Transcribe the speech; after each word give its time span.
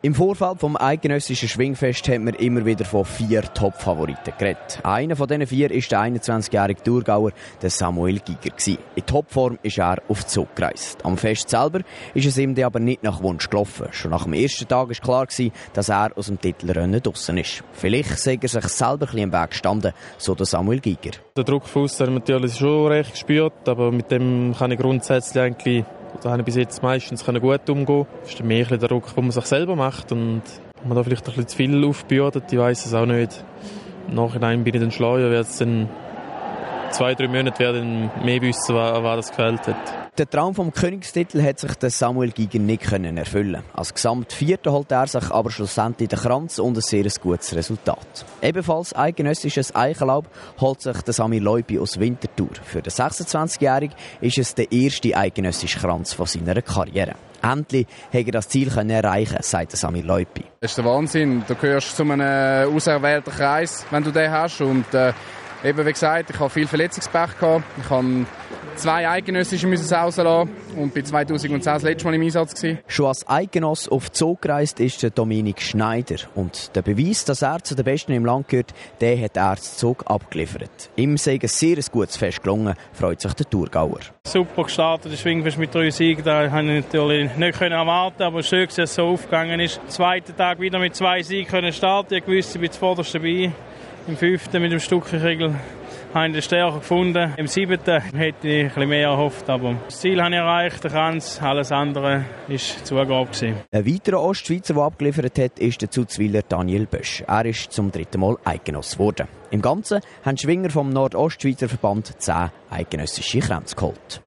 Im 0.00 0.14
Vorfeld 0.14 0.60
vom 0.60 0.76
eidgenössischen 0.76 1.48
Schwingfest 1.48 2.06
hat 2.06 2.20
man 2.20 2.34
immer 2.34 2.64
wieder 2.64 2.84
von 2.84 3.04
vier 3.04 3.42
Top-Favoriten 3.42 4.32
geredet. 4.38 4.78
Einer 4.84 5.16
von 5.16 5.26
diesen 5.26 5.48
vier 5.48 5.72
ist 5.72 5.90
der 5.90 6.02
21-jährige 6.02 6.84
Thurgauer, 6.84 7.32
der 7.60 7.68
Samuel 7.68 8.20
Giger. 8.20 8.54
In 8.94 9.06
Topform 9.06 9.58
ist 9.64 9.78
er 9.78 10.00
auf 10.06 10.24
Zug 10.24 10.54
gereist. 10.54 11.04
Am 11.04 11.16
Fest 11.16 11.50
selber 11.50 11.80
ist 12.14 12.26
es 12.26 12.38
ihm 12.38 12.56
aber 12.62 12.78
nicht 12.78 13.02
nach 13.02 13.24
Wunsch 13.24 13.50
gelaufen. 13.50 13.88
Schon 13.90 14.12
nach 14.12 14.22
dem 14.22 14.34
ersten 14.34 14.68
Tag 14.68 14.88
war 14.88 14.94
klar, 14.94 15.26
dass 15.72 15.88
er 15.88 16.16
aus 16.16 16.26
dem 16.26 16.40
Titelrennen 16.40 17.02
draussen 17.02 17.36
ist. 17.36 17.64
Vielleicht 17.72 18.20
sei 18.20 18.38
er 18.40 18.48
sich 18.48 18.68
selber 18.68 18.92
ein 18.92 18.98
bisschen 19.00 19.18
im 19.18 19.32
Weg 19.32 19.50
gestanden, 19.50 19.94
so 20.16 20.36
der 20.36 20.46
Samuel 20.46 20.78
Giger. 20.78 21.18
Der 21.36 21.42
Druck 21.42 21.66
von 21.66 21.88
haben 21.88 21.98
wir 21.98 22.20
natürlich 22.20 22.54
schon 22.54 22.86
recht 22.86 23.10
gespürt, 23.10 23.68
aber 23.68 23.90
mit 23.90 24.12
dem 24.12 24.54
kann 24.56 24.70
ich 24.70 24.78
grundsätzlich 24.78 25.42
eigentlich 25.42 25.84
da 26.22 26.30
habe 26.30 26.40
ich 26.40 26.46
bis 26.46 26.56
jetzt 26.56 26.82
meistens 26.82 27.24
gut 27.24 27.70
umgehen 27.70 28.06
Das 28.22 28.34
ist 28.34 28.44
mehr 28.44 28.64
der 28.64 28.78
Druck, 28.78 29.14
den 29.14 29.24
man 29.24 29.30
sich 29.30 29.46
selber 29.46 29.76
macht 29.76 30.12
und 30.12 30.42
man 30.84 30.96
da 30.96 31.02
vielleicht 31.02 31.24
ein 31.24 31.26
bisschen 31.26 31.48
zu 31.48 31.56
viel 31.56 31.84
aufbürdet. 31.84 32.52
Ich 32.52 32.58
weiß 32.58 32.86
es 32.86 32.94
auch 32.94 33.06
nicht. 33.06 33.44
Im 34.08 34.14
Nachhinein 34.14 34.64
bin 34.64 34.74
ich 34.74 34.80
dann 34.80 34.90
schleuer, 34.90 35.30
werde 35.30 35.40
es 35.40 35.58
dann 35.58 35.88
zwei, 36.90 37.14
drei 37.14 37.28
Monate 37.28 37.58
werden 37.58 38.10
mehr 38.24 38.40
wissen, 38.42 38.74
was 38.74 39.16
das 39.16 39.30
gefällt 39.30 39.66
hat. 39.66 40.08
Der 40.18 40.28
Traum 40.28 40.52
vom 40.54 40.72
Königstitel 40.72 41.40
hat 41.42 41.60
sich 41.60 41.74
der 41.76 41.90
Samuel 41.90 42.32
Giger 42.32 42.58
nicht 42.58 42.82
können 42.82 43.16
erfüllen. 43.16 43.62
Als 43.72 43.94
Gesamtvierter 43.94 44.72
holt 44.72 44.90
er 44.90 45.06
sich 45.06 45.30
aber 45.30 45.50
schlussendlich 45.50 46.08
den 46.08 46.18
Kranz 46.18 46.58
und 46.58 46.76
ein 46.76 46.80
sehr 46.80 47.06
gutes 47.20 47.54
Resultat. 47.54 48.26
Ebenfalls 48.42 48.96
eidgenössisches 48.96 49.76
Eichenlaub 49.76 50.26
holt 50.60 50.80
sich 50.82 51.00
der 51.02 51.14
Sami 51.14 51.38
Leupi 51.38 51.78
aus 51.78 52.00
Winterthur. 52.00 52.50
Für 52.64 52.82
den 52.82 52.92
26-Jährigen 52.92 53.94
ist 54.20 54.38
es 54.38 54.56
der 54.56 54.72
erste 54.72 55.16
eidgenössische 55.16 55.78
Kranz 55.78 56.14
von 56.14 56.26
seiner 56.26 56.60
Karriere. 56.62 57.14
Endlich 57.40 57.86
hat 58.12 58.26
er 58.26 58.32
das 58.32 58.48
Ziel 58.48 58.68
können 58.68 58.90
erreichen, 58.90 59.38
sagt 59.40 59.72
Sami 59.72 60.00
Leupi. 60.00 60.42
Das 60.60 60.72
ist 60.72 60.78
der 60.78 60.84
Wahnsinn. 60.84 61.44
Du 61.46 61.54
gehörst 61.54 61.96
zu 61.96 62.02
einem 62.02 62.74
auserwählten 62.74 63.32
Kreis, 63.32 63.86
wenn 63.90 64.02
du 64.02 64.10
den 64.10 64.30
hast. 64.30 64.60
Und 64.60 64.92
äh, 64.92 65.12
eben 65.64 65.86
wie 65.86 65.92
gesagt, 65.92 66.30
ich 66.30 66.38
habe 66.38 66.50
viel 66.50 66.66
Verletzungspech 66.66 67.38
gehabt. 67.38 67.64
Ich 67.82 67.90
habe 67.90 68.26
zwei 68.76 69.08
Eidgenössische 69.08 69.66
müssen 69.66 69.92
rauslassen 69.92 70.50
und 70.76 70.94
bei 70.94 71.02
2010 71.02 71.60
das 71.62 71.82
letzte 71.82 72.04
Mal 72.06 72.14
im 72.14 72.22
Einsatz 72.22 72.54
gewesen. 72.54 72.78
Schon 72.86 73.06
als 73.06 73.28
Eidgenoss 73.28 73.88
auf 73.88 74.10
Zug 74.12 74.42
gereist 74.42 74.78
ist 74.80 75.02
der 75.02 75.10
Dominik 75.10 75.60
Schneider 75.60 76.16
und 76.34 76.74
der 76.76 76.82
Beweis, 76.82 77.24
dass 77.24 77.42
er 77.42 77.62
zu 77.62 77.74
den 77.74 77.84
Besten 77.84 78.12
im 78.12 78.24
Land 78.24 78.48
gehört, 78.48 78.72
den 79.00 79.22
hat 79.22 79.36
er 79.36 79.56
zu 79.56 79.76
Zug 79.76 80.04
abgeliefert. 80.06 80.90
Ihm 80.96 81.16
sei 81.16 81.38
ein 81.42 81.48
sehr 81.48 81.76
gutes 81.90 82.16
Fest 82.16 82.42
gelungen, 82.42 82.74
freut 82.92 83.20
sich 83.20 83.32
der 83.34 83.48
Thurgauer. 83.48 84.00
Super 84.26 84.64
gestartet, 84.64 85.12
das 85.12 85.20
Schwingfest 85.20 85.58
mit 85.58 85.74
drei 85.74 85.90
Siegen, 85.90 86.22
da 86.24 86.50
habe 86.50 86.72
ich 86.72 86.84
natürlich 86.84 87.36
nicht 87.36 87.60
erwarten 87.60 88.22
aber 88.22 88.42
schön, 88.42 88.66
dass 88.66 88.78
es 88.78 88.94
so 88.94 89.04
aufgegangen 89.04 89.58
ist. 89.60 89.80
Am 89.80 89.88
zweiten 89.88 90.36
Tag 90.36 90.60
wieder 90.60 90.78
mit 90.78 90.94
zwei 90.94 91.22
Siegen 91.22 91.50
können 91.50 91.72
starten, 91.72 92.14
ich 92.14 92.26
wusste, 92.26 92.58
ich 92.58 92.60
bin 92.60 92.70
zuvorderst 92.70 93.14
dabei. 93.14 93.52
Im 94.08 94.16
fünften 94.16 94.62
mit 94.62 94.72
dem 94.72 94.80
Stuckenriegel 94.80 95.54
habe 96.14 96.28
ich 96.28 96.32
den 96.32 96.40
stärker 96.40 96.78
gefunden. 96.78 97.34
Im 97.36 97.46
siebten 97.46 98.00
hätte 98.00 98.48
ich 98.48 98.74
ein 98.74 98.88
mehr 98.88 99.08
erhofft, 99.08 99.50
aber 99.50 99.76
das 99.84 100.00
Ziel 100.00 100.22
habe 100.22 100.30
ich 100.30 100.40
erreicht, 100.40 100.82
der 100.82 100.90
Kranz, 100.90 101.38
alles 101.42 101.70
andere 101.70 102.24
war 102.46 102.56
Zugabe. 102.56 103.26
Gewesen. 103.26 103.56
Ein 103.70 103.86
weiterer 103.86 104.22
Ostschweizer, 104.22 104.72
der 104.72 104.82
abgeliefert 104.84 105.38
hat, 105.38 105.58
ist 105.58 105.82
der 105.82 105.90
Zuzwiler 105.90 106.40
Daniel 106.40 106.86
Bösch. 106.86 107.22
Er 107.26 107.44
ist 107.44 107.70
zum 107.70 107.92
dritten 107.92 108.22
Mal 108.22 108.38
Eidgenoss 108.44 108.92
geworden. 108.92 109.28
Im 109.50 109.60
Ganzen 109.60 110.00
haben 110.24 110.38
Schwinger 110.38 110.70
vom 110.70 110.88
Nordostschweizer 110.88 111.68
Verband 111.68 112.18
zehn 112.18 112.50
eidgenössische 112.70 113.40
Kränze 113.40 113.76
geholt. 113.76 114.22